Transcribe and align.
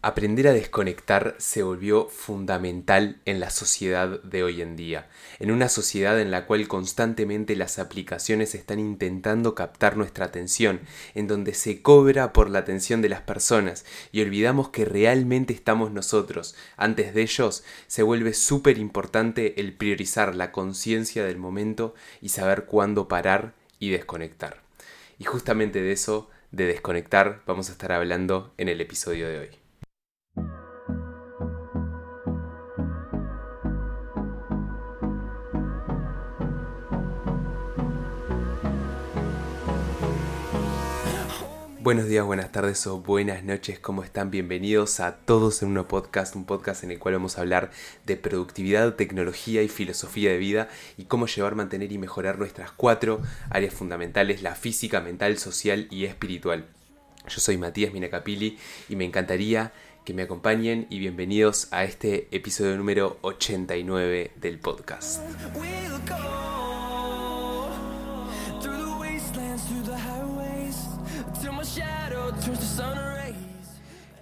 Aprender 0.00 0.46
a 0.46 0.52
desconectar 0.52 1.34
se 1.38 1.64
volvió 1.64 2.06
fundamental 2.08 3.20
en 3.24 3.40
la 3.40 3.50
sociedad 3.50 4.22
de 4.22 4.44
hoy 4.44 4.62
en 4.62 4.76
día, 4.76 5.08
en 5.40 5.50
una 5.50 5.68
sociedad 5.68 6.20
en 6.20 6.30
la 6.30 6.46
cual 6.46 6.68
constantemente 6.68 7.56
las 7.56 7.80
aplicaciones 7.80 8.54
están 8.54 8.78
intentando 8.78 9.56
captar 9.56 9.96
nuestra 9.96 10.26
atención, 10.26 10.82
en 11.16 11.26
donde 11.26 11.52
se 11.52 11.82
cobra 11.82 12.32
por 12.32 12.48
la 12.48 12.60
atención 12.60 13.02
de 13.02 13.08
las 13.08 13.22
personas 13.22 13.84
y 14.12 14.22
olvidamos 14.22 14.68
que 14.68 14.84
realmente 14.84 15.52
estamos 15.52 15.90
nosotros. 15.90 16.54
Antes 16.76 17.12
de 17.12 17.22
ellos, 17.22 17.64
se 17.88 18.04
vuelve 18.04 18.34
súper 18.34 18.78
importante 18.78 19.60
el 19.60 19.72
priorizar 19.72 20.36
la 20.36 20.52
conciencia 20.52 21.24
del 21.24 21.38
momento 21.38 21.96
y 22.20 22.28
saber 22.28 22.66
cuándo 22.66 23.08
parar 23.08 23.54
y 23.80 23.90
desconectar. 23.90 24.62
Y 25.18 25.24
justamente 25.24 25.82
de 25.82 25.90
eso, 25.90 26.30
de 26.52 26.66
desconectar, 26.66 27.42
vamos 27.46 27.68
a 27.68 27.72
estar 27.72 27.90
hablando 27.90 28.54
en 28.58 28.68
el 28.68 28.80
episodio 28.80 29.28
de 29.28 29.38
hoy. 29.40 29.67
Buenos 41.88 42.06
días, 42.06 42.26
buenas 42.26 42.52
tardes 42.52 42.86
o 42.86 43.00
buenas 43.00 43.44
noches, 43.44 43.78
¿cómo 43.78 44.04
están? 44.04 44.30
Bienvenidos 44.30 45.00
a 45.00 45.16
todos 45.16 45.62
en 45.62 45.74
un 45.74 45.82
podcast, 45.86 46.36
un 46.36 46.44
podcast 46.44 46.84
en 46.84 46.90
el 46.90 46.98
cual 46.98 47.14
vamos 47.14 47.38
a 47.38 47.40
hablar 47.40 47.70
de 48.04 48.18
productividad, 48.18 48.94
tecnología 48.96 49.62
y 49.62 49.68
filosofía 49.68 50.30
de 50.30 50.36
vida 50.36 50.68
y 50.98 51.04
cómo 51.04 51.26
llevar, 51.26 51.54
mantener 51.54 51.90
y 51.90 51.96
mejorar 51.96 52.38
nuestras 52.38 52.72
cuatro 52.72 53.22
áreas 53.48 53.72
fundamentales, 53.72 54.42
la 54.42 54.54
física, 54.54 55.00
mental, 55.00 55.38
social 55.38 55.88
y 55.90 56.04
espiritual. 56.04 56.66
Yo 57.26 57.40
soy 57.40 57.56
Matías 57.56 57.94
Minacapili 57.94 58.58
y 58.90 58.96
me 58.96 59.06
encantaría 59.06 59.72
que 60.04 60.12
me 60.12 60.24
acompañen 60.24 60.86
y 60.90 60.98
bienvenidos 60.98 61.68
a 61.70 61.84
este 61.84 62.28
episodio 62.32 62.76
número 62.76 63.16
89 63.22 64.32
del 64.36 64.58
podcast. 64.58 65.22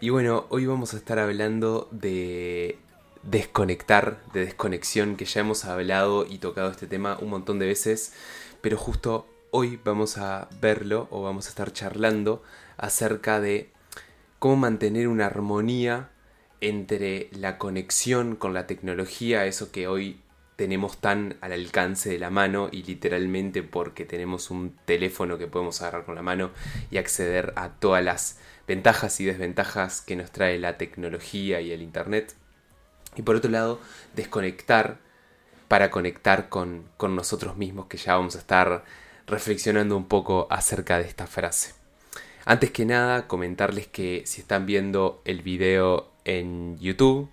Y 0.01 0.11
bueno, 0.11 0.47
hoy 0.51 0.67
vamos 0.67 0.95
a 0.95 0.99
estar 0.99 1.19
hablando 1.19 1.89
de 1.91 2.79
desconectar, 3.23 4.23
de 4.33 4.45
desconexión, 4.45 5.17
que 5.17 5.25
ya 5.25 5.41
hemos 5.41 5.65
hablado 5.65 6.27
y 6.27 6.39
tocado 6.39 6.71
este 6.71 6.87
tema 6.87 7.19
un 7.21 7.31
montón 7.31 7.59
de 7.59 7.67
veces, 7.67 8.13
pero 8.61 8.77
justo 8.77 9.27
hoy 9.51 9.81
vamos 9.85 10.19
a 10.19 10.49
verlo 10.61 11.09
o 11.11 11.23
vamos 11.23 11.47
a 11.47 11.49
estar 11.49 11.73
charlando 11.73 12.43
acerca 12.77 13.41
de 13.41 13.71
cómo 14.39 14.57
mantener 14.57 15.09
una 15.09 15.27
armonía 15.27 16.11
entre 16.61 17.29
la 17.33 17.59
conexión 17.59 18.37
con 18.37 18.55
la 18.55 18.67
tecnología, 18.67 19.47
eso 19.47 19.73
que 19.73 19.89
hoy 19.89 20.21
tenemos 20.57 20.99
tan 20.99 21.37
al 21.43 21.53
alcance 21.53 22.09
de 22.09 22.19
la 22.19 22.31
mano 22.31 22.69
y 22.73 22.83
literalmente 22.83 23.63
porque 23.63 24.05
tenemos 24.05 24.51
un 24.51 24.75
teléfono 24.87 25.39
que 25.39 25.47
podemos 25.47 25.81
agarrar 25.83 26.05
con 26.05 26.15
la 26.15 26.23
mano 26.23 26.51
y 26.91 26.97
acceder 26.97 27.53
a 27.57 27.69
todas 27.69 28.03
las 28.03 28.39
ventajas 28.67 29.21
y 29.21 29.27
desventajas 29.27 30.01
que 30.01 30.17
nos 30.17 30.31
trae 30.33 30.59
la 30.59 30.79
tecnología 30.79 31.61
y 31.61 31.73
el 31.73 31.83
Internet. 31.83 32.35
Y 33.17 33.23
por 33.23 33.37
otro 33.37 33.51
lado, 33.51 33.81
desconectar 34.15 34.99
para 35.69 35.91
conectar 35.91 36.49
con, 36.49 36.89
con 36.97 37.15
nosotros 37.17 37.57
mismos, 37.57 37.87
que 37.87 37.99
ya 37.99 38.17
vamos 38.17 38.37
a 38.37 38.39
estar 38.39 38.85
reflexionando 39.27 39.97
un 39.97 40.07
poco 40.07 40.47
acerca 40.51 40.99
de 40.99 41.05
esta 41.05 41.27
frase. 41.27 41.75
Antes 42.45 42.71
que 42.71 42.87
nada, 42.87 43.27
comentarles 43.27 43.89
que 43.89 44.23
si 44.25 44.41
están 44.41 44.67
viendo 44.67 45.21
el 45.25 45.43
video 45.43 46.13
en 46.25 46.79
YouTube, 46.79 47.29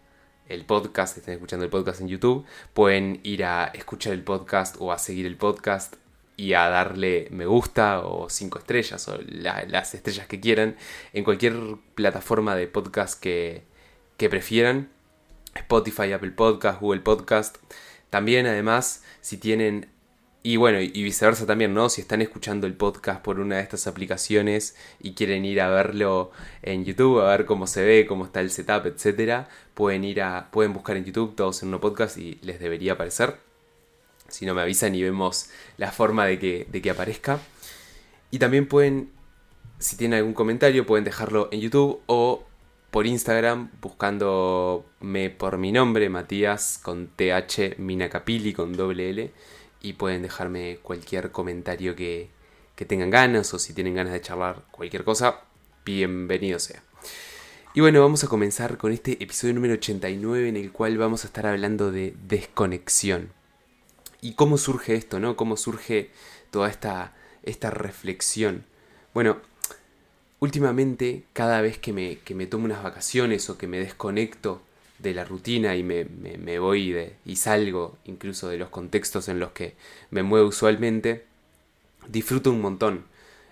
el 0.54 0.66
podcast, 0.66 1.14
si 1.14 1.20
están 1.20 1.34
escuchando 1.34 1.66
el 1.66 1.72
podcast 1.72 2.02
en 2.02 2.08
YouTube, 2.08 2.46
pueden 2.74 3.20
ir 3.24 3.44
a 3.44 3.66
escuchar 3.66 4.14
el 4.14 4.24
podcast 4.24 4.76
o 4.80 4.92
a 4.92 4.98
seguir 4.98 5.26
el 5.26 5.38
podcast 5.38 5.96
y 6.38 6.54
a 6.54 6.70
darle 6.70 7.28
me 7.32 7.46
gusta 7.46 8.00
o 8.00 8.30
cinco 8.30 8.60
estrellas 8.60 9.08
o 9.08 9.18
las 9.22 9.94
estrellas 9.94 10.28
que 10.28 10.40
quieran 10.40 10.76
en 11.14 11.24
cualquier 11.24 11.56
plataforma 11.96 12.56
de 12.56 12.68
podcast 12.68 13.20
que, 13.20 13.64
que 14.18 14.30
prefieran. 14.30 14.90
Spotify, 15.56 16.12
Apple 16.14 16.32
Podcast, 16.32 16.82
Google 16.82 17.02
Podcast. 17.02 17.58
También 18.10 18.48
además 18.48 19.04
si 19.22 19.38
tienen 19.38 19.93
y 20.46 20.58
bueno, 20.58 20.82
y 20.82 21.04
viceversa 21.04 21.46
también, 21.46 21.74
¿no? 21.74 21.88
Si 21.88 22.02
están 22.02 22.22
escuchando 22.22 22.68
el 22.68 22.74
podcast 22.74 23.22
por 23.22 23.40
una 23.40 23.56
de 23.56 23.62
estas 23.62 23.88
aplicaciones 23.88 24.76
y 25.00 25.14
quieren 25.14 25.46
ir 25.46 25.62
a 25.62 25.70
verlo 25.70 26.32
en 26.62 26.84
YouTube, 26.84 27.22
a 27.22 27.30
ver 27.30 27.46
cómo 27.46 27.66
se 27.66 27.86
ve, 27.86 28.06
cómo 28.06 28.26
está 28.26 28.42
el 28.42 28.52
setup, 28.52 28.86
etcétera, 28.86 29.48
pueden 29.74 30.04
ir 30.04 30.22
a. 30.22 30.52
pueden 30.52 30.74
buscar 30.74 30.98
en 30.98 31.06
YouTube 31.06 31.36
todos 31.38 31.64
en 31.64 31.74
un 31.74 31.80
podcast 31.80 32.18
y 32.18 32.40
les 32.42 32.60
debería 32.60 32.94
aparecer. 32.94 33.38
Si 34.28 34.46
no 34.46 34.54
me 34.54 34.62
avisan 34.62 34.94
y 34.96 35.04
vemos 35.04 35.50
la 35.78 35.94
forma 35.94 36.26
de 36.26 36.38
que, 36.40 36.68
de 36.70 36.82
que 36.82 36.90
aparezca. 36.90 37.40
Y 38.30 38.40
también 38.40 38.68
pueden, 38.68 39.12
si 39.80 39.96
tienen 39.96 40.18
algún 40.18 40.34
comentario, 40.34 40.86
pueden 40.86 41.06
dejarlo 41.06 41.48
en 41.54 41.62
YouTube 41.62 42.02
o 42.08 42.44
por 42.92 43.08
Instagram 43.08 43.72
buscándome 43.82 45.30
por 45.30 45.58
mi 45.58 45.72
nombre, 45.72 46.10
Matías, 46.10 46.80
con 46.84 47.08
TH 47.08 47.78
Minacapili 47.78 48.54
con 48.54 48.74
doble 48.74 49.10
L 49.10 49.32
y 49.84 49.94
pueden 49.94 50.24
dejarme 50.24 50.80
cualquier 50.82 51.32
comentario 51.32 51.96
que, 51.96 52.30
tengan 52.88 53.12
ganas 53.12 53.54
o 53.54 53.60
si 53.60 53.74
tienen 53.74 53.96
ganas 53.96 54.12
de 54.12 54.20
charlar 54.20 54.66
cualquier 54.72 55.06
cosa, 55.06 55.42
bienvenido 55.86 56.60
sea. 56.60 56.84
Y 57.74 57.80
bueno, 57.80 58.02
vamos 58.02 58.26
a 58.26 58.28
comenzar 58.28 58.78
con 58.78 58.92
este 58.92 59.24
episodio 59.24 59.54
número 59.54 59.76
89 59.76 60.50
en 60.50 60.58
el 60.58 60.72
cual 60.74 60.98
vamos 60.98 61.24
a 61.24 61.28
estar 61.28 61.46
hablando 61.46 61.94
de 61.94 62.14
desconexión. 62.28 63.32
¿Y 64.20 64.34
cómo 64.34 64.58
surge 64.58 64.96
esto, 64.96 65.22
no? 65.22 65.38
¿Cómo 65.38 65.56
surge 65.56 66.10
toda 66.52 66.70
esta, 66.70 67.14
esta 67.44 67.70
reflexión? 67.70 68.66
Bueno, 69.14 69.38
últimamente 70.40 71.24
cada 71.32 71.62
vez 71.62 71.78
que 71.78 71.94
me, 71.94 72.20
que 72.20 72.36
me 72.36 72.48
tomo 72.48 72.66
unas 72.66 72.84
vacaciones 72.84 73.50
o 73.50 73.58
que 73.58 73.68
me 73.68 73.80
desconecto 73.80 74.62
de 75.00 75.14
la 75.14 75.26
rutina 75.26 75.76
y 75.76 75.84
me, 75.84 76.60
voy 76.60 76.92
de, 76.92 77.16
y 77.26 77.36
salgo 77.36 77.98
incluso 78.06 78.50
de 78.50 78.58
los 78.58 78.70
contextos 78.70 79.28
en 79.28 79.40
los 79.40 79.52
que 79.52 79.76
me 80.12 80.24
muevo 80.24 80.48
usualmente, 80.48 81.26
disfruto 82.08 82.52
un 82.52 82.62
montón. 82.62 83.06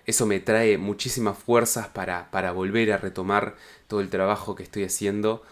Eso 0.06 0.26
me 0.26 0.40
trae 0.40 0.78
muchísimas 0.78 1.38
fuerzas 1.38 1.88
para, 1.88 2.30
para 2.30 2.52
volver 2.52 2.92
a 2.92 2.98
retomar 2.98 3.56
todo 3.86 4.00
el 4.00 4.08
trabajo 4.08 4.54
que 4.54 4.64
estoy 4.64 4.84
haciendo. 4.84 5.42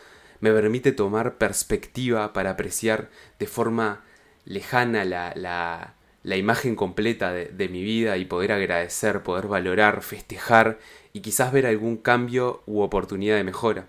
Me 0.41 0.51
permite 0.53 0.93
tomar 0.93 1.37
perspectiva 1.37 2.33
para 2.33 2.51
apreciar 2.51 3.11
de 3.39 3.47
forma 3.47 4.03
lejana 4.45 5.05
la, 5.05 5.33
la, 5.37 5.95
la 6.25 6.37
imagen 6.37 6.75
completa 6.75 7.33
de, 7.33 7.47
de, 7.47 7.69
mi 7.69 7.83
vida 7.83 8.17
y 8.17 8.25
poder 8.25 8.53
agradecer, 8.53 9.23
poder 9.23 9.47
valorar, 9.47 10.03
festejar 10.03 10.79
y 11.13 11.21
quizás 11.21 11.53
ver 11.53 11.67
algún 11.67 11.97
cambio 11.97 12.63
u 12.67 12.81
oportunidad 12.81 13.37
de 13.37 13.45
mejora. 13.45 13.87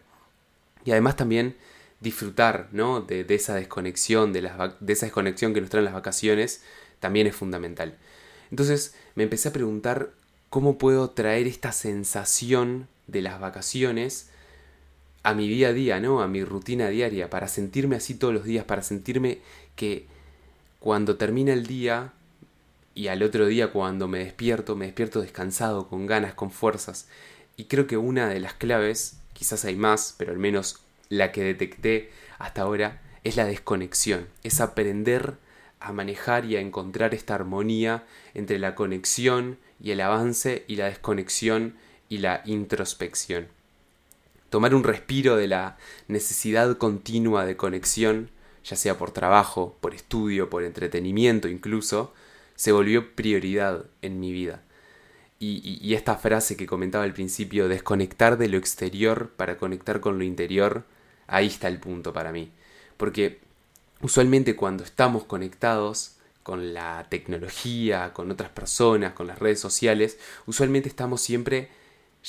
Y 0.86 0.92
además 0.92 1.16
también 1.16 1.56
disfrutar 2.02 2.68
¿no? 2.72 3.02
de, 3.02 3.26
esa 3.30 3.56
desconexión, 3.56 4.34
de, 4.34 4.42
de 4.80 4.94
esa 4.94 5.06
desconexión 5.06 5.54
que 5.54 5.62
nos 5.62 5.70
traen 5.70 5.86
las 5.86 5.94
vacaciones, 5.94 6.64
también 7.00 7.28
es 7.28 7.36
fundamental. 7.36 7.98
Entonces 8.50 8.96
me 9.16 9.24
empecé 9.24 9.50
a 9.50 9.54
preguntar 9.54 10.12
cómo 10.50 10.78
puedo 10.78 11.12
traer 11.12 11.48
esta 11.48 11.72
sensación 11.72 12.88
de 13.08 13.22
las 13.22 13.40
vacaciones 13.40 14.30
a 15.24 15.34
mi 15.34 15.48
día 15.48 15.70
a 15.70 15.74
día, 15.74 16.00
¿no? 16.00 16.22
A 16.22 16.28
mi 16.28 16.44
rutina 16.44 16.90
diaria, 16.90 17.30
para 17.30 17.48
sentirme 17.48 17.96
así 17.96 18.16
todos 18.16 18.34
los 18.34 18.44
días, 18.44 18.66
para 18.66 18.82
sentirme 18.82 19.40
que 19.76 20.08
cuando 20.80 21.16
termina 21.18 21.54
el 21.54 21.68
día 21.68 22.14
y 22.96 23.08
al 23.08 23.22
otro 23.24 23.46
día 23.46 23.72
cuando 23.72 24.08
me 24.08 24.20
despierto, 24.20 24.76
me 24.76 24.86
despierto 24.86 25.22
descansado, 25.22 25.88
con 25.88 26.08
ganas, 26.08 26.34
con 26.34 26.52
fuerzas. 26.52 27.08
Y 27.56 27.66
creo 27.66 27.86
que 27.86 27.98
una 27.98 28.28
de 28.28 28.40
las 28.40 28.54
claves, 28.54 29.18
quizás 29.34 29.64
hay 29.66 29.76
más, 29.76 30.16
pero 30.18 30.32
al 30.32 30.40
menos 30.40 30.82
la 31.12 31.34
que 31.34 31.44
detecté 31.44 32.10
hasta 32.40 32.62
ahora 32.62 33.02
es 33.24 33.36
la 33.36 33.46
desconexión, 33.46 34.28
es 34.44 34.62
aprender 34.62 35.36
a 35.82 35.92
manejar 35.92 36.46
y 36.46 36.56
a 36.56 36.62
encontrar 36.62 37.14
esta 37.14 37.36
armonía 37.36 38.06
entre 38.34 38.58
la 38.60 38.76
conexión 38.76 39.58
y 39.84 39.92
el 39.92 40.00
avance 40.00 40.64
y 40.68 40.78
la 40.78 40.86
desconexión 40.86 41.76
y 42.08 42.20
la 42.20 42.42
introspección. 42.46 43.48
Tomar 44.50 44.74
un 44.74 44.86
respiro 44.86 45.36
de 45.36 45.48
la 45.48 45.78
necesidad 46.08 46.78
continua 46.78 47.46
de 47.46 47.58
conexión, 47.58 48.30
ya 48.64 48.78
sea 48.78 48.98
por 48.98 49.12
trabajo, 49.12 49.78
por 49.82 49.94
estudio, 49.94 50.50
por 50.50 50.64
entretenimiento 50.64 51.50
incluso, 51.50 52.14
se 52.56 52.72
volvió 52.72 53.16
prioridad 53.16 53.86
en 54.02 54.20
mi 54.22 54.32
vida. 54.32 54.62
Y, 55.40 55.80
y, 55.82 55.96
esta 55.96 56.16
frase 56.18 56.56
que 56.56 56.68
comentaba 56.68 57.04
al 57.04 57.14
principio, 57.14 57.68
desconectar 57.68 58.38
de 58.38 58.48
lo 58.48 58.58
exterior 58.58 59.32
para 59.36 59.58
conectar 59.58 60.00
con 60.00 60.20
lo 60.20 60.24
interior, 60.24 60.86
Ahí 61.32 61.48
está 61.48 61.70
el 61.70 61.80
punto 61.80 62.14
para 62.14 62.32
mí. 62.32 62.52
Porque 62.98 63.40
usualmente 64.02 64.56
cuando 64.56 64.84
estamos 64.84 65.24
conectados 65.24 66.18
con 66.44 66.74
la 66.74 67.08
tecnología, 67.10 68.12
con 68.14 68.30
otras 68.30 68.50
personas, 68.50 69.14
con 69.14 69.28
las 69.28 69.40
redes 69.40 69.60
sociales, 69.60 70.20
usualmente 70.46 70.90
estamos 70.90 71.22
siempre 71.22 71.70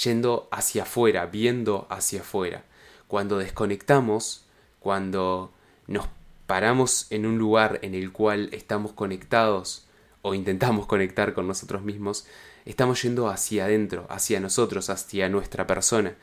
yendo 0.04 0.49
hacia 0.52 0.84
afuera, 0.84 1.26
viendo 1.26 1.87
hacia 1.90 2.20
afuera. 2.20 2.64
cuando 3.08 3.37
desconectamos, 3.37 4.46
cuando 4.81 5.52
nos 5.87 6.06
paramos 6.46 7.08
en 7.10 7.26
un 7.26 7.37
lugar 7.37 7.78
en 7.82 7.94
el 7.94 8.10
cual 8.10 8.49
estamos 8.52 8.93
conectados 8.93 9.84
o 10.22 10.32
intentamos 10.32 10.87
conectar 10.87 11.34
con 11.34 11.46
nosotros 11.46 11.82
mismos, 11.82 12.25
estamos 12.64 13.02
yendo 13.02 13.28
hacia 13.28 13.66
adentro, 13.66 14.06
hacia 14.08 14.40
nosotros, 14.40 14.88
hacia 14.88 15.28
nuestra 15.28 15.66
persona. 15.66 16.14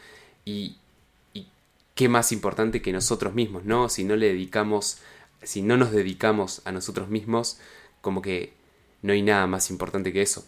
Y, 0.45 0.77
qué 1.99 2.07
más 2.07 2.31
importante 2.31 2.81
que 2.81 2.93
nosotros 2.93 3.33
mismos, 3.33 3.65
¿no? 3.65 3.89
Si 3.89 4.05
no 4.05 4.15
le 4.15 4.27
dedicamos, 4.27 4.99
si 5.43 5.61
no 5.61 5.75
nos 5.75 5.91
dedicamos 5.91 6.61
a 6.63 6.71
nosotros 6.71 7.09
mismos, 7.09 7.59
como 7.99 8.21
que 8.21 8.53
no 9.01 9.11
hay 9.11 9.21
nada 9.21 9.47
más 9.47 9.69
importante 9.69 10.13
que 10.13 10.21
eso. 10.21 10.45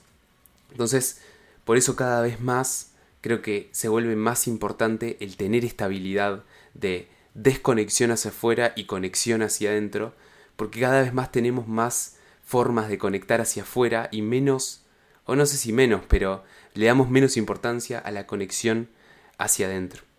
Entonces, 0.72 1.20
por 1.66 1.76
eso 1.76 1.98
cada 1.98 2.22
vez 2.22 2.40
más 2.40 2.94
creo 3.20 3.42
que 3.42 3.68
se 3.74 3.90
vuelve 3.90 4.16
más 4.16 4.48
importante 4.48 5.18
el 5.20 5.36
tener 5.36 5.66
estabilidad 5.66 6.46
de 6.74 7.10
desconexión 7.34 8.12
hacia 8.12 8.32
afuera 8.32 8.72
y 8.78 8.86
conexión 8.86 9.42
hacia 9.42 9.72
adentro, 9.72 10.14
porque 10.56 10.80
cada 10.80 11.02
vez 11.02 11.14
más 11.14 11.34
tenemos 11.34 11.68
más 11.68 12.16
formas 12.46 12.88
de 12.88 12.98
conectar 12.98 13.42
hacia 13.42 13.64
afuera 13.64 14.08
y 14.10 14.22
menos, 14.22 14.84
o 15.26 15.36
no 15.36 15.46
sé 15.46 15.58
si 15.58 15.74
menos, 15.74 16.02
pero 16.08 16.46
le 16.76 16.86
damos 16.86 17.10
menos 17.10 17.36
importancia 17.36 18.00
a 18.00 18.10
la 18.12 18.26
conexión 18.26 18.88
hacia 19.38 19.66
adentro. 19.66 20.11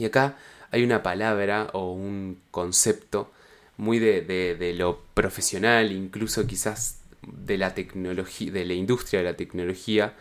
Y 0.00 0.06
acá 0.06 0.36
hay 0.70 0.82
una 0.82 1.02
palabra 1.02 1.68
o 1.74 1.92
un 1.92 2.40
concepto 2.50 3.30
muy 3.76 3.98
de, 3.98 4.22
de, 4.22 4.74
lo 4.74 5.00
profesional, 5.14 5.92
incluso 5.92 6.46
quizás 6.46 7.00
de 7.22 7.58
la 7.58 7.74
tecnología, 7.74 8.50
de 8.52 8.64
la 8.64 8.74
industria 8.74 9.20
de 9.20 9.24
la 9.24 9.36
tecnología 9.36 10.14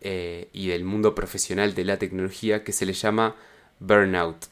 eh, 0.00 0.48
y 0.52 0.68
del 0.68 0.84
mundo 0.84 1.14
profesional 1.14 1.74
de 1.74 1.84
la 1.84 1.98
tecnología 1.98 2.64
que 2.64 2.72
se 2.72 2.86
le 2.86 2.92
llama 2.92 3.36
burnout. 3.80 4.46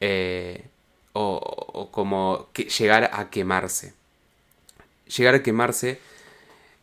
Eh, 0.00 0.64
o, 1.12 1.88
como 1.92 2.48
llegar 2.54 3.10
a 3.12 3.30
quemarse. 3.30 3.94
Llegar 5.16 5.34
a 5.34 5.42
quemarse 5.42 5.98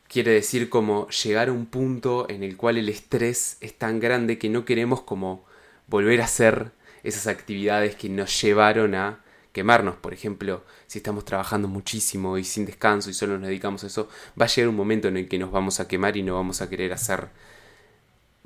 quiere 0.07 0.31
decir 0.31 0.69
como 0.69 1.07
llegar 1.09 1.49
a 1.49 1.51
un 1.51 1.65
punto 1.65 2.29
en 2.29 2.43
el 2.43 2.57
cual 2.57 2.77
el 2.77 2.89
estrés 2.89 3.57
es 3.61 3.73
tan 3.73 3.99
grande 3.99 4.37
que 4.37 4.49
no 4.49 4.65
queremos 4.65 5.01
como 5.01 5.45
volver 5.87 6.21
a 6.21 6.25
hacer 6.25 6.71
esas 7.03 7.27
actividades 7.27 7.95
que 7.95 8.09
nos 8.09 8.41
llevaron 8.41 8.95
a 8.95 9.19
quemarnos. 9.51 9.95
Por 9.95 10.13
ejemplo, 10.13 10.63
si 10.87 10.99
estamos 10.99 11.25
trabajando 11.25 11.67
muchísimo 11.67 12.37
y 12.37 12.43
sin 12.43 12.65
descanso 12.65 13.09
y 13.09 13.13
solo 13.13 13.37
nos 13.37 13.47
dedicamos 13.47 13.83
a 13.83 13.87
eso, 13.87 14.09
va 14.39 14.45
a 14.45 14.49
llegar 14.49 14.69
un 14.69 14.75
momento 14.75 15.07
en 15.07 15.17
el 15.17 15.27
que 15.27 15.39
nos 15.39 15.51
vamos 15.51 15.79
a 15.79 15.87
quemar 15.87 16.17
y 16.17 16.23
no 16.23 16.35
vamos 16.35 16.61
a 16.61 16.69
querer 16.69 16.93
hacer 16.93 17.29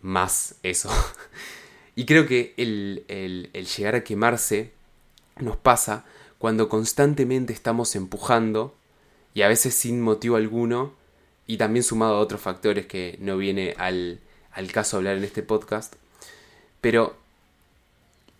más 0.01 0.55
eso. 0.63 0.89
Y 1.95 2.05
creo 2.05 2.25
que 2.25 2.55
el, 2.57 3.05
el, 3.07 3.67
llegar 3.67 3.93
a 3.93 4.03
quemarse 4.03 4.71
nos 5.37 5.57
pasa 5.57 6.05
cuando 6.39 6.67
constantemente 6.67 7.53
estamos 7.53 7.95
empujando 7.95 8.75
y 9.35 9.43
a 9.43 9.47
veces 9.47 9.75
sin 9.75 10.01
motivo 10.01 10.35
alguno 10.35 10.93
y 11.45 11.57
también 11.57 11.83
sumado 11.83 12.15
a 12.15 12.19
otros 12.19 12.41
factores 12.41 12.87
que 12.87 13.17
no 13.19 13.37
viene 13.37 13.75
al, 13.77 14.21
al 14.51 14.71
caso 14.71 14.97
hablar 14.97 15.17
en 15.17 15.23
este 15.23 15.43
podcast. 15.43 15.95
Pero 16.81 17.15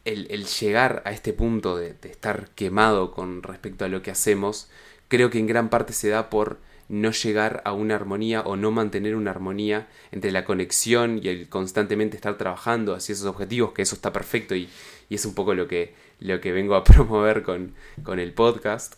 el, 0.05 0.45
llegar 0.45 1.01
a 1.05 1.11
este 1.11 1.33
punto 1.33 1.77
de, 1.77 1.93
de, 1.93 2.09
estar 2.09 2.49
quemado 2.55 3.11
con 3.11 3.43
respecto 3.43 3.85
a 3.85 3.87
lo 3.87 4.01
que 4.01 4.11
hacemos, 4.11 4.69
creo 5.07 5.29
que 5.29 5.39
en 5.39 5.47
gran 5.47 5.69
parte 5.69 5.93
se 5.93 6.09
da 6.09 6.29
por 6.29 6.59
no 6.89 7.11
llegar 7.11 7.61
a 7.65 7.73
una 7.73 7.95
armonía 7.95 8.41
o 8.41 8.55
no 8.55 8.71
mantener 8.71 9.15
una 9.15 9.31
armonía 9.31 9.87
entre 10.11 10.31
la 10.31 10.45
conexión 10.45 11.19
y 11.23 11.29
el 11.29 11.49
constantemente 11.49 12.17
estar 12.17 12.37
trabajando 12.37 12.93
hacia 12.93 13.13
esos 13.13 13.25
objetivos, 13.25 13.73
que 13.73 13.81
eso 13.81 13.95
está 13.95 14.13
perfecto 14.13 14.55
y, 14.55 14.69
es 15.09 15.25
un 15.25 15.35
poco 15.35 15.53
lo 15.53 15.67
que, 15.67 15.93
lo 16.19 16.41
que 16.41 16.51
vengo 16.51 16.75
a 16.75 16.83
promover 16.83 17.43
con, 17.43 17.75
con 18.03 18.19
el 18.19 18.33
podcast. 18.33 18.95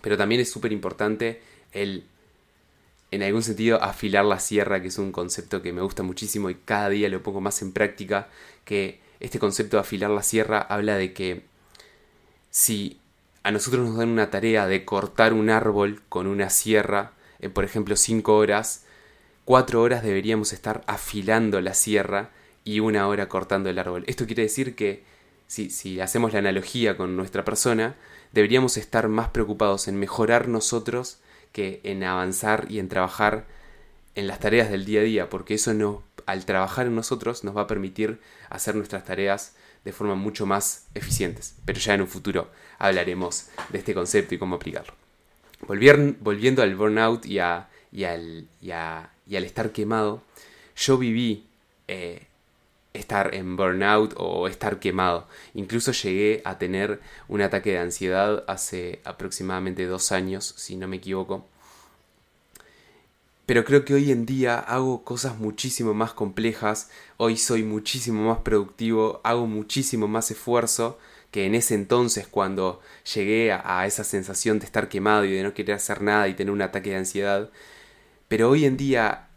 Pero 0.00 0.16
también 0.16 0.40
es 0.40 0.50
súper 0.50 0.72
importante 0.72 1.40
el, 1.72 2.04
en 3.10 3.22
algún 3.22 3.42
sentido, 3.42 3.82
afilar 3.82 4.24
la 4.24 4.38
sierra, 4.38 4.80
que 4.80 4.88
es 4.88 4.98
un 4.98 5.10
concepto 5.10 5.62
que 5.62 5.72
me 5.72 5.82
gusta 5.82 6.02
muchísimo 6.02 6.48
y 6.48 6.54
cada 6.54 6.88
día 6.90 7.08
lo 7.08 7.22
pongo 7.22 7.40
más 7.40 7.60
en 7.62 7.72
práctica, 7.72 8.28
que 8.64 9.00
este 9.20 9.38
concepto 9.38 9.76
de 9.76 9.82
afilar 9.82 10.10
la 10.10 10.22
sierra 10.22 10.60
habla 10.60 10.96
de 10.96 11.12
que 11.12 11.44
si 12.50 13.00
a 13.42 13.50
nosotros 13.50 13.86
nos 13.86 13.96
dan 13.96 14.08
una 14.08 14.30
tarea 14.30 14.66
de 14.66 14.84
cortar 14.84 15.32
un 15.32 15.50
árbol 15.50 16.02
con 16.08 16.26
una 16.26 16.50
sierra, 16.50 17.12
en 17.38 17.52
por 17.52 17.64
ejemplo 17.64 17.96
5 17.96 18.36
horas, 18.36 18.84
4 19.44 19.80
horas 19.80 20.02
deberíamos 20.02 20.52
estar 20.52 20.82
afilando 20.86 21.60
la 21.60 21.74
sierra 21.74 22.30
y 22.64 22.80
una 22.80 23.06
hora 23.06 23.28
cortando 23.28 23.70
el 23.70 23.78
árbol. 23.78 24.04
Esto 24.08 24.26
quiere 24.26 24.42
decir 24.42 24.74
que 24.74 25.04
si, 25.46 25.70
si 25.70 26.00
hacemos 26.00 26.32
la 26.32 26.40
analogía 26.40 26.96
con 26.96 27.16
nuestra 27.16 27.44
persona, 27.44 27.94
deberíamos 28.32 28.76
estar 28.76 29.08
más 29.08 29.28
preocupados 29.28 29.86
en 29.86 29.96
mejorar 29.96 30.48
nosotros 30.48 31.18
que 31.52 31.80
en 31.84 32.02
avanzar 32.02 32.66
y 32.68 32.80
en 32.80 32.88
trabajar 32.88 33.46
en 34.16 34.26
las 34.26 34.40
tareas 34.40 34.70
del 34.70 34.84
día 34.84 35.00
a 35.00 35.04
día, 35.04 35.30
porque 35.30 35.54
eso 35.54 35.72
no, 35.74 36.02
al 36.26 36.44
trabajar 36.44 36.86
en 36.86 36.94
nosotros 36.94 37.44
nos 37.44 37.56
va 37.56 37.62
a 37.62 37.66
permitir 37.66 38.20
hacer 38.50 38.74
nuestras 38.74 39.04
tareas 39.04 39.54
de 39.84 39.92
forma 39.92 40.16
mucho 40.16 40.46
más 40.46 40.86
eficientes. 40.94 41.54
Pero 41.64 41.78
ya 41.78 41.94
en 41.94 42.02
un 42.02 42.08
futuro 42.08 42.50
hablaremos 42.78 43.48
de 43.70 43.78
este 43.78 43.94
concepto 43.94 44.34
y 44.34 44.38
cómo 44.38 44.56
aplicarlo. 44.56 44.92
volviendo 45.68 46.62
al 46.62 46.74
burnout 46.74 47.24
y, 47.24 47.38
al, 47.38 47.68
estar 49.30 49.70
quemado, 49.70 50.22
yo 50.76 50.98
viví 50.98 51.46
eh, 51.88 52.26
estar 52.92 53.34
en 53.34 53.56
burnout 53.56 54.14
o 54.16 54.48
estar 54.48 54.80
quemado. 54.80 55.28
Incluso 55.54 55.92
llegué 55.92 56.42
a 56.44 56.58
tener 56.58 57.00
un 57.28 57.40
ataque 57.42 57.70
de 57.70 57.78
ansiedad 57.78 58.44
hace 58.48 59.00
aproximadamente 59.04 59.86
dos 59.86 60.12
años, 60.12 60.54
si 60.56 60.76
no 60.76 60.88
me 60.88 60.96
equivoco. 60.96 61.46
Pero 63.46 63.64
creo 63.64 63.84
que 63.84 63.94
hoy 63.94 64.10
en 64.10 64.26
día 64.26 64.58
hago 64.58 65.04
cosas 65.04 65.38
muchísimo 65.38 65.94
más 65.94 66.12
complejas, 66.12 66.90
hoy 67.16 67.36
soy 67.36 67.62
muchísimo 67.62 68.28
más 68.28 68.38
productivo, 68.38 69.20
hago 69.22 69.46
muchísimo 69.46 70.08
más 70.08 70.32
esfuerzo 70.32 70.98
que 71.30 71.46
en 71.46 71.54
ese 71.54 71.74
entonces 71.74 72.26
cuando 72.26 72.80
llegué 73.14 73.52
a, 73.52 73.86
esa 73.86 74.02
sensación 74.02 74.58
de 74.58 74.66
estar 74.66 74.88
quemado 74.88 75.24
y 75.24 75.32
de 75.32 75.44
no 75.44 75.54
querer 75.54 75.76
hacer 75.76 76.02
nada 76.02 76.26
y 76.26 76.34
tener 76.34 76.52
un 76.52 76.62
ataque 76.62 76.90
de 76.90 76.96
ansiedad. 76.96 77.50
Pero 78.26 78.50
hoy 78.50 78.64
en 78.64 78.76
día 78.76 79.28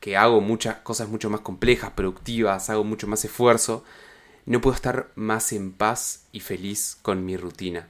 que 0.00 0.16
hago 0.16 0.40
muchas 0.40 0.76
cosas 0.76 1.08
mucho 1.08 1.28
más 1.28 1.40
complejas, 1.40 1.90
productivas, 1.90 2.70
hago 2.70 2.84
mucho 2.84 3.06
más 3.06 3.24
esfuerzo, 3.24 3.84
no 4.46 4.62
puedo 4.62 4.74
estar 4.76 5.10
más 5.14 5.52
en 5.52 5.72
paz 5.72 6.24
y 6.32 6.40
feliz 6.40 6.96
con 7.02 7.26
mi 7.26 7.36
rutina. 7.36 7.88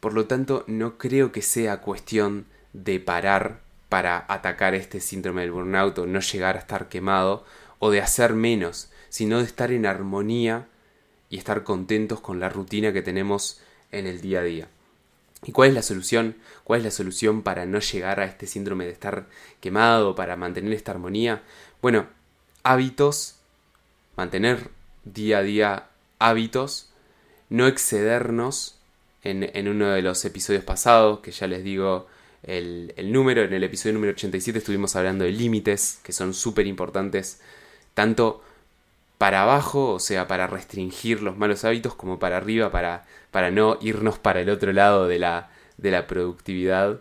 Por 0.00 0.14
lo 0.14 0.26
tanto, 0.26 0.64
no 0.66 0.98
creo 0.98 1.30
que 1.30 1.42
sea 1.42 1.80
cuestión 1.80 2.46
de 2.72 2.98
parar 2.98 3.67
para 3.88 4.24
atacar 4.28 4.74
este 4.74 5.00
síndrome 5.00 5.42
del 5.42 5.52
burnout 5.52 5.98
no 5.98 6.20
llegar 6.20 6.56
a 6.56 6.60
estar 6.60 6.88
quemado 6.88 7.44
o 7.78 7.90
de 7.90 8.00
hacer 8.00 8.34
menos, 8.34 8.90
sino 9.08 9.38
de 9.38 9.44
estar 9.44 9.72
en 9.72 9.86
armonía 9.86 10.66
y 11.30 11.38
estar 11.38 11.62
contentos 11.64 12.20
con 12.20 12.40
la 12.40 12.48
rutina 12.48 12.92
que 12.92 13.02
tenemos 13.02 13.60
en 13.90 14.06
el 14.06 14.20
día 14.20 14.40
a 14.40 14.44
día. 14.44 14.68
¿Y 15.44 15.52
cuál 15.52 15.68
es 15.68 15.74
la 15.74 15.82
solución? 15.82 16.36
¿Cuál 16.64 16.80
es 16.80 16.84
la 16.84 16.90
solución 16.90 17.42
para 17.42 17.64
no 17.64 17.78
llegar 17.78 18.20
a 18.20 18.24
este 18.24 18.46
síndrome 18.46 18.84
de 18.84 18.90
estar 18.90 19.26
quemado, 19.60 20.14
para 20.14 20.36
mantener 20.36 20.72
esta 20.72 20.92
armonía? 20.92 21.42
Bueno, 21.80 22.06
hábitos, 22.64 23.36
mantener 24.16 24.70
día 25.04 25.38
a 25.38 25.42
día 25.42 25.88
hábitos, 26.18 26.90
no 27.48 27.66
excedernos 27.68 28.74
en 29.22 29.68
uno 29.68 29.90
de 29.90 30.00
los 30.00 30.24
episodios 30.24 30.64
pasados, 30.64 31.20
que 31.20 31.32
ya 31.32 31.46
les 31.46 31.62
digo, 31.62 32.06
el, 32.48 33.12
número. 33.12 33.42
En 33.42 33.52
el 33.52 33.62
episodio 33.62 33.94
número 33.94 34.12
87 34.12 34.58
estuvimos 34.58 34.96
hablando 34.96 35.24
de 35.24 35.32
límites, 35.32 36.00
que 36.02 36.12
son 36.12 36.34
súper 36.34 36.66
importantes, 36.66 37.40
tanto 37.94 38.42
para 39.18 39.42
abajo, 39.42 39.94
o 39.94 40.00
sea, 40.00 40.26
para 40.28 40.46
restringir 40.46 41.22
los 41.22 41.36
malos 41.36 41.64
hábitos, 41.64 41.94
como 41.94 42.18
para 42.18 42.38
arriba, 42.38 42.70
para, 42.70 43.06
para 43.30 43.50
no 43.50 43.78
irnos 43.80 44.18
para 44.18 44.40
el 44.40 44.50
otro 44.50 44.72
lado 44.72 45.08
de 45.08 45.18
la, 45.18 45.50
de 45.76 45.90
la 45.90 46.06
productividad. 46.06 47.00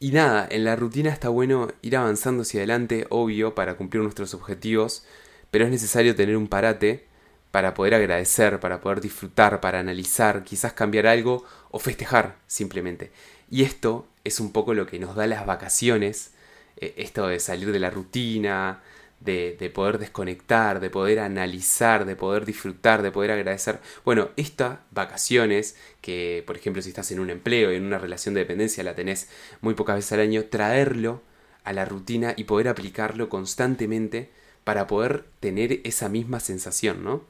Y 0.00 0.10
nada, 0.10 0.46
en 0.50 0.64
la 0.64 0.76
rutina 0.76 1.10
está 1.10 1.28
bueno 1.28 1.68
ir 1.80 1.96
avanzando 1.96 2.42
hacia 2.42 2.60
adelante, 2.60 3.06
obvio, 3.08 3.54
para 3.54 3.76
cumplir 3.76 4.02
nuestros 4.02 4.34
objetivos, 4.34 5.04
pero 5.50 5.64
es 5.64 5.70
necesario 5.70 6.16
tener 6.16 6.36
un 6.36 6.48
parate 6.48 7.06
para 7.52 7.74
poder 7.74 7.94
agradecer, 7.94 8.58
para 8.58 8.80
poder 8.80 9.00
disfrutar, 9.00 9.60
para 9.60 9.78
analizar, 9.78 10.42
quizás 10.42 10.72
cambiar 10.72 11.06
algo 11.06 11.44
o 11.70 11.78
festejar 11.78 12.36
simplemente. 12.48 13.12
Y 13.52 13.64
esto 13.64 14.06
es 14.24 14.40
un 14.40 14.50
poco 14.50 14.72
lo 14.72 14.86
que 14.86 14.98
nos 14.98 15.14
da 15.14 15.26
las 15.26 15.44
vacaciones, 15.44 16.32
eh, 16.78 16.94
esto 16.96 17.26
de 17.28 17.38
salir 17.38 17.70
de 17.70 17.80
la 17.80 17.90
rutina, 17.90 18.80
de, 19.20 19.58
de, 19.60 19.68
poder 19.68 19.98
desconectar, 19.98 20.80
de 20.80 20.88
poder 20.88 21.20
analizar, 21.20 22.06
de 22.06 22.16
poder 22.16 22.46
disfrutar, 22.46 23.02
de 23.02 23.12
poder 23.12 23.30
agradecer. 23.30 23.80
Bueno, 24.06 24.30
estas 24.36 24.78
vacaciones, 24.90 25.76
que 26.00 26.42
por 26.46 26.56
ejemplo 26.56 26.80
si 26.80 26.88
estás 26.88 27.10
en 27.12 27.20
un 27.20 27.28
empleo, 27.28 27.70
en 27.70 27.84
una 27.84 27.98
relación 27.98 28.34
de 28.34 28.40
dependencia, 28.40 28.82
la 28.84 28.94
tenés 28.94 29.28
muy 29.60 29.74
pocas 29.74 29.96
veces 29.96 30.12
al 30.12 30.20
año, 30.20 30.44
traerlo 30.46 31.20
a 31.64 31.74
la 31.74 31.84
rutina 31.84 32.32
y 32.34 32.44
poder 32.44 32.68
aplicarlo 32.68 33.28
constantemente 33.28 34.30
para 34.64 34.86
poder 34.86 35.26
tener 35.40 35.80
esa 35.84 36.08
misma 36.08 36.40
sensación, 36.40 37.04
¿no? 37.04 37.22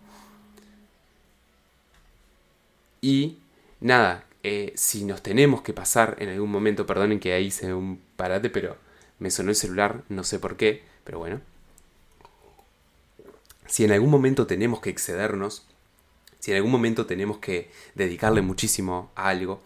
Y 3.01 3.39
nada, 3.81 4.25
eh, 4.43 4.73
si 4.75 5.05
nos 5.05 5.23
tenemos 5.23 5.63
que 5.63 5.73
pasar 5.73 6.17
en 6.19 6.29
algún 6.29 6.51
momento, 6.51 6.87
perdonen 6.87 7.21
que 7.21 7.33
ahí 7.33 7.51
se 7.51 7.73
un 7.73 8.01
parate, 8.17 8.51
pero 8.51 8.77
me 9.19 9.31
sonó 9.31 9.51
el 9.51 9.57
celular, 9.57 10.03
no 10.09 10.25
sé 10.25 10.39
por 10.39 10.57
qué, 10.57 10.83
pero 11.05 11.19
bueno. 11.19 11.41
Si 13.67 13.85
en 13.85 13.93
algún 13.93 14.11
momento 14.11 14.47
tenemos 14.47 14.81
que 14.81 14.91
excedernos, 14.91 15.67
si 16.41 16.51
en 16.51 16.57
algún 16.57 16.73
momento 16.73 17.07
tenemos 17.07 17.39
que 17.39 17.71
dedicarle 17.95 18.43
muchísimo 18.43 19.13
a 19.15 19.29
algo, 19.29 19.63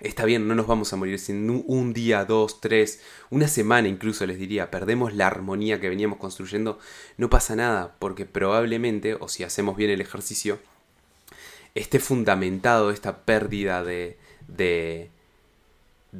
está 0.00 0.24
bien, 0.24 0.46
no 0.46 0.54
nos 0.54 0.68
vamos 0.68 0.92
a 0.92 0.96
morir 0.96 1.18
sin 1.18 1.50
un 1.50 1.92
día, 1.92 2.24
dos, 2.24 2.60
tres, 2.60 3.00
una 3.28 3.48
semana 3.48 3.88
incluso 3.88 4.24
les 4.24 4.38
diría, 4.38 4.70
perdemos 4.70 5.14
la 5.14 5.26
armonía 5.26 5.80
que 5.80 5.88
veníamos 5.88 6.18
construyendo, 6.18 6.78
no 7.16 7.28
pasa 7.28 7.56
nada, 7.56 7.96
porque 7.98 8.24
probablemente, 8.24 9.14
o 9.14 9.28
si 9.28 9.42
hacemos 9.42 9.76
bien 9.76 9.90
el 9.90 10.00
ejercicio, 10.00 10.60
esté 11.76 12.00
fundamentado 12.00 12.90
esta 12.90 13.18
pérdida 13.18 13.84
de, 13.84 14.18
de, 14.48 15.10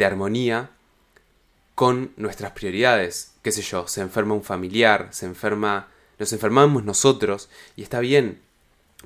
armonía 0.04 0.70
con 1.74 2.12
nuestras 2.16 2.52
prioridades. 2.52 3.32
Qué 3.42 3.50
sé 3.50 3.62
yo, 3.62 3.88
se 3.88 4.02
enferma 4.02 4.34
un 4.34 4.44
familiar, 4.44 5.08
se 5.10 5.24
enferma, 5.24 5.88
nos 6.18 6.32
enfermamos 6.32 6.84
nosotros 6.84 7.48
y 7.74 7.82
está 7.82 8.00
bien 8.00 8.40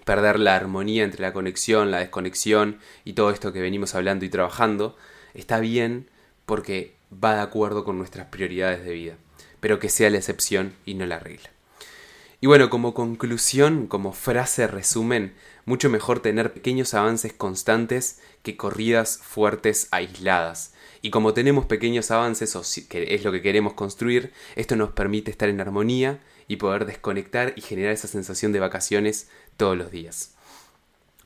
perder 0.04 0.40
la 0.40 0.56
armonía 0.56 1.04
entre 1.04 1.22
la 1.22 1.32
conexión, 1.32 1.92
la 1.92 1.98
desconexión 1.98 2.80
y 3.04 3.12
todo 3.12 3.30
esto 3.30 3.52
que 3.52 3.60
venimos 3.60 3.94
hablando 3.94 4.24
y 4.24 4.28
trabajando. 4.28 4.96
Está 5.34 5.60
bien 5.60 6.08
porque 6.46 6.96
va 7.12 7.36
de 7.36 7.42
acuerdo 7.42 7.84
con 7.84 7.96
nuestras 7.96 8.26
prioridades 8.26 8.84
de 8.84 8.92
vida, 8.92 9.14
pero 9.60 9.78
que 9.78 9.88
sea 9.88 10.10
la 10.10 10.18
excepción 10.18 10.74
y 10.84 10.94
no 10.94 11.06
la 11.06 11.20
regla. 11.20 11.50
Y 12.42 12.46
bueno, 12.46 12.70
como 12.70 12.94
conclusión, 12.94 13.86
como 13.86 14.12
frase 14.14 14.66
resumen, 14.66 15.34
mucho 15.66 15.90
mejor 15.90 16.20
tener 16.20 16.54
pequeños 16.54 16.94
avances 16.94 17.34
constantes 17.34 18.18
que 18.42 18.56
corridas 18.56 19.18
fuertes 19.18 19.88
aisladas. 19.90 20.72
Y 21.02 21.10
como 21.10 21.34
tenemos 21.34 21.66
pequeños 21.66 22.10
avances, 22.10 22.56
o 22.56 22.62
que 22.88 23.14
es 23.14 23.24
lo 23.24 23.32
que 23.32 23.42
queremos 23.42 23.74
construir, 23.74 24.32
esto 24.56 24.74
nos 24.74 24.92
permite 24.92 25.30
estar 25.30 25.50
en 25.50 25.60
armonía 25.60 26.20
y 26.48 26.56
poder 26.56 26.86
desconectar 26.86 27.52
y 27.56 27.60
generar 27.60 27.92
esa 27.92 28.08
sensación 28.08 28.52
de 28.52 28.60
vacaciones 28.60 29.28
todos 29.58 29.76
los 29.76 29.90
días. 29.90 30.34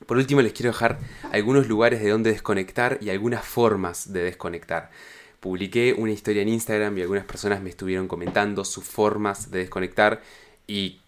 Por 0.05 0.17
último, 0.17 0.41
les 0.41 0.51
quiero 0.51 0.73
dejar 0.73 0.99
algunos 1.31 1.67
lugares 1.67 2.01
de 2.01 2.09
donde 2.09 2.31
desconectar 2.31 2.99
y 3.01 3.09
algunas 3.09 3.45
formas 3.45 4.11
de 4.11 4.23
desconectar. 4.23 4.91
Publiqué 5.39 5.95
una 5.97 6.11
historia 6.11 6.41
en 6.41 6.49
Instagram 6.49 6.97
y 6.97 7.01
algunas 7.01 7.23
personas 7.23 7.61
me 7.61 7.69
estuvieron 7.69 8.09
comentando 8.09 8.65
sus 8.65 8.83
formas 8.83 9.51
de 9.51 9.59
desconectar 9.59 10.21
y 10.67 10.99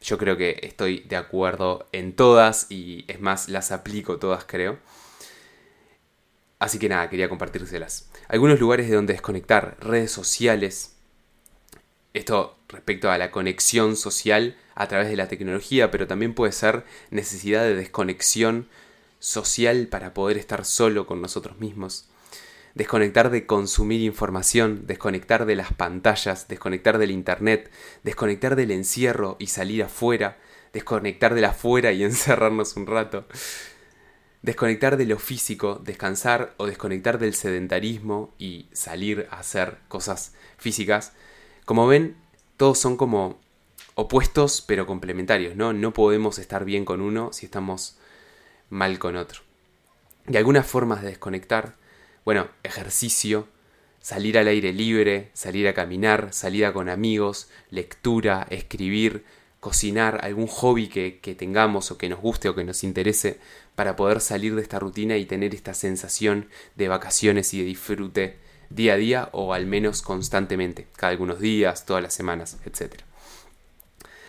yo 0.00 0.18
creo 0.18 0.36
que 0.36 0.58
estoy 0.62 1.00
de 1.00 1.16
acuerdo 1.16 1.88
en 1.92 2.14
todas 2.14 2.70
y 2.70 3.04
es 3.08 3.20
más, 3.20 3.48
las 3.48 3.72
aplico 3.72 4.18
todas 4.18 4.44
creo. 4.44 4.78
Así 6.58 6.78
que 6.78 6.88
nada, 6.88 7.08
quería 7.08 7.28
compartírselas. 7.28 8.10
Algunos 8.28 8.60
lugares 8.60 8.88
de 8.88 8.94
donde 8.94 9.14
desconectar, 9.14 9.76
redes 9.80 10.12
sociales. 10.12 10.94
Esto 12.12 12.58
respecto 12.68 13.10
a 13.10 13.18
la 13.18 13.30
conexión 13.30 13.96
social 13.96 14.56
a 14.74 14.86
través 14.88 15.08
de 15.08 15.16
la 15.16 15.28
tecnología, 15.28 15.90
pero 15.90 16.06
también 16.06 16.34
puede 16.34 16.52
ser 16.52 16.84
necesidad 17.10 17.62
de 17.62 17.74
desconexión 17.74 18.68
social 19.20 19.86
para 19.88 20.12
poder 20.12 20.36
estar 20.36 20.66
solo 20.66 21.06
con 21.06 21.22
nosotros 21.22 21.58
mismos. 21.58 22.09
Desconectar 22.80 23.28
de 23.28 23.44
consumir 23.44 24.00
información, 24.00 24.86
desconectar 24.86 25.44
de 25.44 25.54
las 25.54 25.70
pantallas, 25.70 26.48
desconectar 26.48 26.96
del 26.96 27.10
internet, 27.10 27.70
desconectar 28.04 28.56
del 28.56 28.70
encierro 28.70 29.36
y 29.38 29.48
salir 29.48 29.82
afuera, 29.82 30.38
desconectar 30.72 31.34
de 31.34 31.42
la 31.42 31.50
afuera 31.50 31.92
y 31.92 32.02
encerrarnos 32.04 32.78
un 32.78 32.86
rato. 32.86 33.26
Desconectar 34.40 34.96
de 34.96 35.04
lo 35.04 35.18
físico, 35.18 35.78
descansar 35.84 36.54
o 36.56 36.66
desconectar 36.66 37.18
del 37.18 37.34
sedentarismo 37.34 38.32
y 38.38 38.70
salir 38.72 39.28
a 39.30 39.40
hacer 39.40 39.76
cosas 39.88 40.32
físicas. 40.56 41.12
Como 41.66 41.86
ven, 41.86 42.16
todos 42.56 42.78
son 42.78 42.96
como 42.96 43.42
opuestos 43.94 44.62
pero 44.62 44.86
complementarios, 44.86 45.54
¿no? 45.54 45.74
No 45.74 45.92
podemos 45.92 46.38
estar 46.38 46.64
bien 46.64 46.86
con 46.86 47.02
uno 47.02 47.30
si 47.34 47.44
estamos 47.44 47.98
mal 48.70 48.98
con 48.98 49.16
otro. 49.16 49.42
Y 50.26 50.38
algunas 50.38 50.66
formas 50.66 51.02
de 51.02 51.08
desconectar, 51.08 51.78
bueno, 52.30 52.46
ejercicio, 52.62 53.48
salir 54.00 54.38
al 54.38 54.46
aire 54.46 54.72
libre, 54.72 55.32
salir 55.34 55.66
a 55.66 55.74
caminar, 55.74 56.28
salida 56.30 56.72
con 56.72 56.88
amigos, 56.88 57.48
lectura, 57.70 58.46
escribir, 58.50 59.24
cocinar, 59.58 60.20
algún 60.24 60.46
hobby 60.46 60.86
que, 60.86 61.18
que, 61.20 61.34
tengamos 61.34 61.90
o 61.90 61.98
que 61.98 62.08
nos 62.08 62.20
guste 62.20 62.48
o 62.48 62.54
que 62.54 62.62
nos 62.62 62.84
interese 62.84 63.40
para 63.74 63.96
poder 63.96 64.20
salir 64.20 64.54
de 64.54 64.62
esta 64.62 64.78
rutina 64.78 65.16
y 65.16 65.24
tener 65.24 65.56
esta 65.56 65.74
sensación 65.74 66.48
de 66.76 66.86
vacaciones 66.86 67.52
y 67.52 67.58
de 67.58 67.64
disfrute 67.64 68.36
día 68.68 68.92
a 68.92 68.96
día 68.96 69.28
o 69.32 69.52
al 69.52 69.66
menos 69.66 70.00
constantemente, 70.00 70.86
cada 70.94 71.10
algunos 71.10 71.40
días, 71.40 71.84
todas 71.84 72.00
las 72.00 72.14
semanas, 72.14 72.58
etc. 72.64 73.02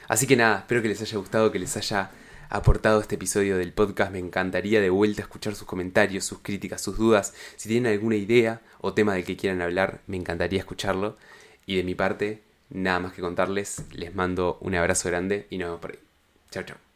Así 0.07 0.25
que 0.25 0.35
nada, 0.35 0.57
espero 0.57 0.81
que 0.81 0.87
les 0.87 1.03
haya 1.03 1.19
gustado, 1.19 1.51
que 1.51 1.59
les 1.59 1.77
haya 1.77 2.09
aportado 2.51 2.99
este 2.99 3.15
episodio 3.15 3.57
del 3.57 3.73
podcast. 3.73 4.11
Me 4.11 4.19
encantaría 4.19 4.81
de 4.81 4.89
vuelta 4.89 5.21
escuchar 5.23 5.55
sus 5.55 5.67
comentarios, 5.67 6.25
sus 6.25 6.39
críticas, 6.39 6.81
sus 6.81 6.97
dudas. 6.97 7.33
Si 7.55 7.69
tienen 7.69 7.91
alguna 7.91 8.17
idea 8.17 8.61
o 8.79 8.93
tema 8.93 9.15
del 9.15 9.23
que 9.23 9.37
quieran 9.37 9.61
hablar, 9.61 10.01
me 10.05 10.17
encantaría 10.17 10.59
escucharlo. 10.59 11.17
Y 11.65 11.77
de 11.77 11.83
mi 11.83 11.95
parte, 11.95 12.43
nada 12.69 12.99
más 12.99 13.13
que 13.13 13.21
contarles, 13.21 13.85
les 13.93 14.13
mando 14.13 14.57
un 14.61 14.75
abrazo 14.75 15.09
grande 15.09 15.47
y 15.49 15.57
nos 15.57 15.67
vemos 15.67 15.81
por 15.81 15.91
ahí. 15.91 15.99
Chao, 16.51 16.63
chao. 16.63 16.90